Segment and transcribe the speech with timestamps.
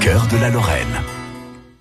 [0.00, 0.86] cœur de la Lorraine.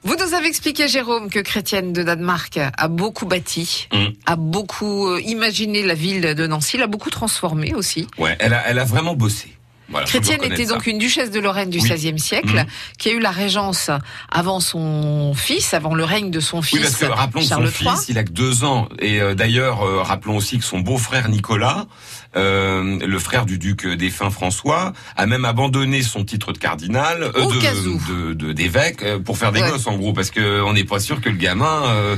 [0.04, 4.06] Vous nous avez expliqué, Jérôme, que Chrétienne de Danemark a beaucoup bâti, Mm.
[4.26, 8.08] a beaucoup euh, imaginé la ville de Nancy, l'a beaucoup transformée aussi.
[8.18, 9.54] Ouais, elle a, elle a vraiment bossé.
[9.92, 10.90] Voilà, Chrétienne était donc ça.
[10.92, 11.90] une duchesse de Lorraine du Oui.
[11.90, 12.66] XVIe siècle, Mhm.
[12.98, 13.90] qui a eu la régence
[14.32, 17.50] avant son fils, avant le règne de son Oui, fils parce que rappelons que son
[17.56, 17.90] Charles III.
[17.96, 18.88] fils, il a que deux ans.
[19.00, 21.86] Et euh, d'ailleurs, euh, rappelons aussi que son beau-frère Nicolas,
[22.36, 27.46] euh, le frère du duc défunt François, a même abandonné son titre de cardinal, euh,
[28.08, 29.70] de, de- d'évêque, pour faire des Ouais.
[29.72, 31.84] gosses en gros, parce que on n'est pas sûr que le gamin.
[31.88, 32.16] Euh,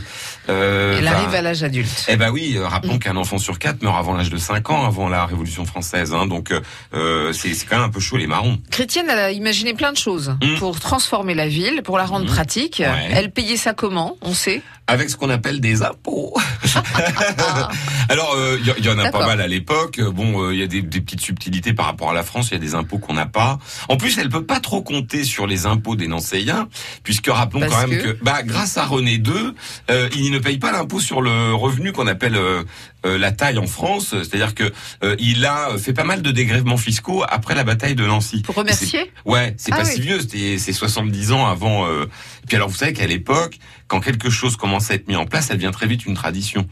[0.50, 2.06] euh, va- arrive à l'âge adulte.
[2.10, 3.00] Eh ben oui, rappelons Mm.
[3.00, 6.14] qu'un enfant sur quatre meurt avant l'âge de 5 ans, avant la Révolution française.
[6.14, 6.52] Hein, donc
[6.94, 8.60] euh, c'est, c'est quand même un peu chaud les marrons.
[8.72, 10.56] Chrétienne, elle a imaginé plein de choses Mm.
[10.60, 12.34] pour transformer la ville, pour la rendre Mm.
[12.34, 12.78] pratique.
[12.86, 13.10] Ouais.
[13.14, 14.62] Elle payait ça comment On sait.
[14.88, 16.36] avec ce qu'on appelle des impôts.
[18.10, 20.00] Alors, euh, il y, y en a pas mal à l'époque.
[20.00, 22.50] Euh, Bon, euh, il y a des, des petites subtilités par rapport à la France.
[22.50, 23.58] Il y a des impôts qu'on n'a pas.
[23.88, 26.68] En plus, elle peut pas trop compter sur les impôts des Nancéiens,
[27.04, 29.54] puisque rappelons Parce quand même que que, bah, grâce à René II,
[29.90, 32.64] euh, il ne paye pas l'impôt sur le revenu qu'on appelle euh,
[33.06, 34.10] euh, la taille en France.
[34.10, 34.72] C'est-à-dire que
[35.04, 38.42] euh, il a fait pas mal de dégrèvements fiscaux après la bataille de Nancy.
[38.42, 39.92] Pour remercier Ouais, c'est Ah pas oui.
[39.94, 40.20] si vieux,
[40.58, 41.88] c'est 70 ans avant.
[41.88, 42.06] Euh...
[42.48, 43.58] Puis alors vous savez qu'à l'époque,
[43.88, 46.68] quand quelque chose commence à être mis en place, ça devient très vite une tradition.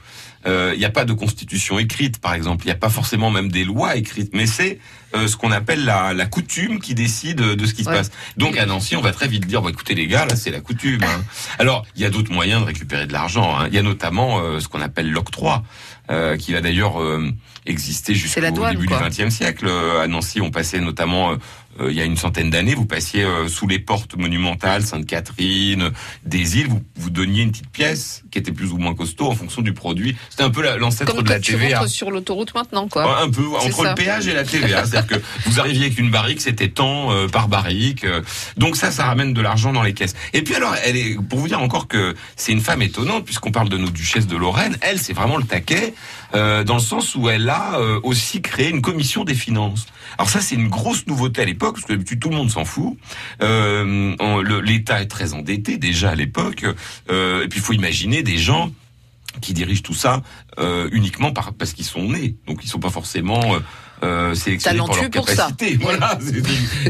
[0.46, 2.64] Euh, Il n'y a pas de constitution écrite, par exemple.
[2.64, 4.80] Il n'y a pas forcément même des lois écrites, mais c'est
[5.16, 7.96] euh, ce qu'on appelle la, la coutume qui décide de ce qui se Ouais.
[7.96, 8.12] passe.
[8.38, 10.62] Donc à Nancy, on va très vite dire, bah, écoutez les gars, là c'est la
[10.62, 11.02] coutume.
[11.04, 11.24] hein.
[11.60, 13.58] Alors il y a d'autres moyens de récupérer de l'argent.
[13.60, 13.68] hein.
[13.70, 15.64] Il y a notamment euh, ce qu'on appelle l'octroi,
[16.12, 17.30] euh, qui va d'ailleurs euh,
[17.66, 19.10] exister jusqu'au début quoi.
[19.10, 19.66] du XXe siècle.
[19.68, 21.36] Euh, À Nancy, on passait notamment
[21.90, 25.92] il y a une centaine d'années, vous passiez euh, sous les portes monumentales, Sainte-Catherine,
[26.26, 29.36] des îles, vous, vous donniez une petite pièce qui était plus ou moins costaud en
[29.36, 30.16] fonction du produit.
[30.30, 31.88] C'était un peu la- l'ancêtre de la tu TVA.
[31.88, 33.22] sur l'autoroute maintenant, quoi.
[33.24, 33.90] Un peu entre ça.
[33.90, 37.28] le péage et la TVA, c'est-à-dire que vous arriviez avec une barrique, c'était tant euh,
[37.28, 38.22] par barrique, euh,
[38.58, 40.16] donc ça, ça ramène de l'argent dans les caisses.
[40.34, 43.52] Et puis alors, elle est, pour vous dire encore que c'est une femme étonnante, puisqu'on
[43.52, 45.94] parle de nos duchesses de Lorraine, elle, c'est vraiment le taquet,
[46.36, 49.86] euh, dans le sens où elle a euh, aussi créé une commission des finances.
[50.18, 52.98] Alors ça, c'est une grosse nouveauté à l'époque, parce que tout le monde s'en fout.
[53.42, 54.16] Euh,
[54.62, 56.66] L'État est très endetté déjà à l'époque,
[57.10, 58.72] euh, et puis il faut imaginer des gens
[59.42, 60.22] qui dirigent tout ça
[60.58, 62.36] euh, uniquement par, parce qu'ils sont nés.
[62.48, 63.58] Donc ils sont pas forcément
[64.04, 65.36] euh, euh, sélectionnés pour Talentueux leur pour ça.
[65.36, 65.78] capacité.
[65.82, 66.44] Voilà, C'est-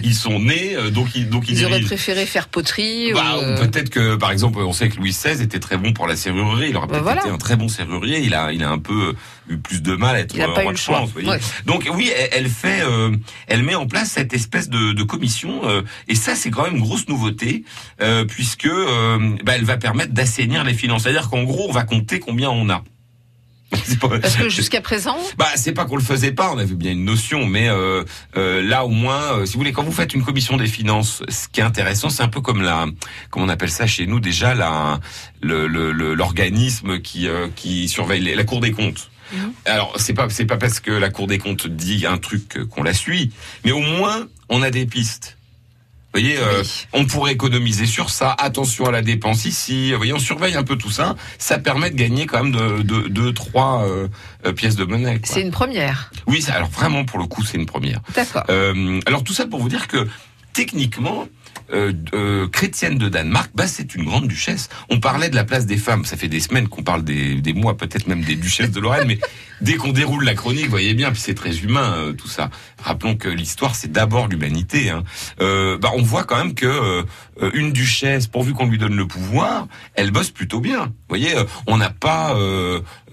[0.03, 3.11] ils sont nés, euh, donc ils donc ils, Ils auraient préféré faire poterie.
[3.13, 5.93] Bah, ou, euh, peut-être que, par exemple, on sait que Louis XVI était très bon
[5.93, 6.69] pour la serrurerie.
[6.69, 7.21] Il aurait Bah, peut-être voilà.
[7.21, 8.19] été un très bon serrurier.
[8.21, 9.15] Il a, il a un peu
[9.49, 10.79] eu plus de mal à être Il n'a euh, pas eu roi de.
[10.79, 11.29] France, vous voyez.
[11.29, 11.39] Ouais.
[11.65, 13.11] Donc oui, elle, elle fait, euh,
[13.47, 16.75] elle met en place cette espèce de, de commission, euh, et ça c'est quand même
[16.75, 17.63] une grosse nouveauté,
[18.01, 21.03] euh, puisque euh, bah, elle va permettre d'assainir les finances.
[21.03, 22.83] C'est-à-dire qu'en gros, on va compter combien on a.
[23.99, 26.91] Pas- Parce que jusqu'à présent, bah, c'est pas qu'on le faisait pas, on avait bien
[26.91, 28.03] une notion, mais euh,
[28.37, 31.21] euh, là au moins, euh, si vous voulez, quand vous faites une commission des finances,
[31.29, 32.85] ce qui est intéressant, c'est un peu comme la,
[33.29, 34.99] comment on appelle ça chez nous déjà, la,
[35.41, 39.09] le, le- le- l'organisme qui euh, qui surveille les- la Cour des comptes.
[39.33, 39.51] Mhm.
[39.65, 42.81] Alors c'est pas c'est pas parce que la Cour des comptes dit un truc qu'on
[42.83, 43.31] la suit,
[43.65, 45.37] mais au moins on a des pistes.
[46.13, 46.87] Vous voyez, euh, Oui.
[46.93, 48.35] on pourrait économiser sur ça.
[48.39, 49.91] Attention à la dépense ici.
[49.91, 51.15] Vous voyez, on surveille un peu tout ça.
[51.37, 54.07] Ça permet de gagner quand même de deux, deux, trois euh,
[54.45, 55.21] euh, pièces de monnaie.
[55.23, 56.09] c'est une première.
[56.25, 57.99] Oui, ça, alors vraiment pour le coup, c'est une première.
[58.15, 58.43] D'accord.
[58.49, 60.07] Euh, alors tout ça pour vous dire que
[60.53, 61.27] techniquement,
[61.71, 64.69] euh, euh, chrétienne de Danemark, bah c'est une grande duchesse.
[64.89, 66.03] On parlait de la place des femmes.
[66.03, 69.07] Ça fait des semaines qu'on parle des, des mois, peut-être même des duchesses de Lorraine,
[69.07, 69.19] mais
[69.61, 72.49] dès qu'on déroule la chronique, vous voyez bien, puis c'est très humain euh, tout ça.
[72.81, 74.89] Rappelons que l'histoire c'est d'abord l'humanité.
[74.89, 75.03] Hein.
[75.39, 77.03] Bah on voit quand même que
[77.53, 80.85] une duchesse, pourvu qu'on lui donne le pouvoir, elle bosse plutôt bien.
[80.85, 81.33] Vous voyez,
[81.67, 82.35] on n'a pas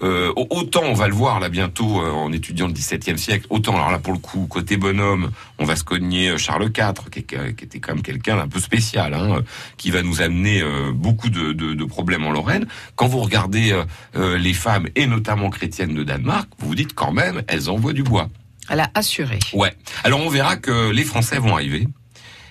[0.01, 3.45] autant on va le voir là bientôt en étudiant le XVIIe siècle.
[3.49, 7.19] Autant alors là pour le coup côté bonhomme, on va se cogner Charles IV qui
[7.19, 9.41] était quand même quelqu'un d'un peu spécial, hein, euh,
[9.77, 12.65] qui va nous amener euh, beaucoup de, de- de problèmes en Lorraine.
[12.95, 13.71] Quand vous regardez
[14.15, 17.93] euh, les femmes et notamment chrétiennes de Danemark, vous vous dites quand même elles envoient
[17.93, 18.27] du bois.
[18.69, 19.39] Elle a assuré.
[19.53, 19.73] Ouais.
[20.03, 21.87] Alors on verra que les Français vont arriver.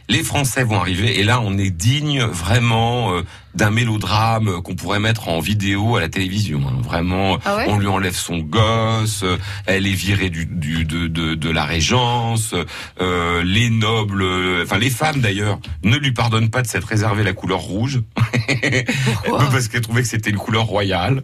[0.09, 3.23] Les Français vont arriver et là on est digne vraiment euh,
[3.55, 6.61] d'un mélodrame qu'on pourrait mettre en vidéo à la télévision.
[6.69, 6.79] hein.
[6.83, 7.65] Vraiment, Ah ouais?
[7.69, 9.37] on lui enlève son gosse, euh,
[9.67, 12.55] elle est virée du, du de, de, de la régence,
[13.01, 17.25] euh, les nobles, euh, enfin les femmes d'ailleurs, ne lui pardonnent pas de s'être réservé
[17.25, 18.01] la couleur rouge
[19.25, 19.39] Pourquoi?
[19.51, 21.23] Parce qu'elles trouvaient que c'était une couleur royale.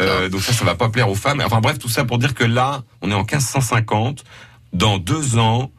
[0.00, 1.42] Euh, donc ça, ça va pas plaire aux femmes.
[1.44, 4.24] Enfin bref, tout ça pour dire que là, on est en 1550.
[4.72, 5.70] Dans deux ans,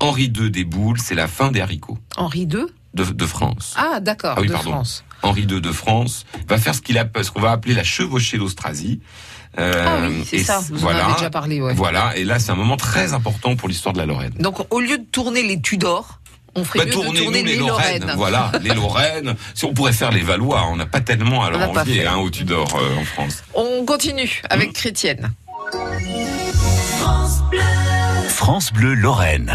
[0.00, 3.74] Henri II des boules, c'est la fin des haricots Henri II de, de France.
[3.76, 4.70] Ah, d'accord, Ah oui, de pardon.
[4.72, 5.04] France.
[5.22, 8.38] Henri II de France va faire ce qu'il a, ce qu'on va appeler la chevauchée
[8.38, 9.00] d'Austrasie.
[9.58, 11.72] Euh, ah oui, c'est ça, vous en voilà, avez déjà parlé, ouais.
[11.74, 14.34] Voilà, et là c'est un moment très important pour l'histoire de la Lorraine.
[14.38, 16.20] Donc, au lieu de tourner les Tudors,
[16.54, 18.00] On ferait mieux de tournez-nous tourner les les Lorraines.
[18.02, 18.16] Lorraines.
[18.18, 19.34] Voilà, les Lorraines.
[19.54, 22.28] Si on pourrait faire les Valois, on n'a pas tellement à leur envier hein, au
[22.28, 23.42] Tudor euh, en France.
[23.54, 25.32] On continue avec Chrétienne.
[28.28, 29.50] France Bleu Lorraine.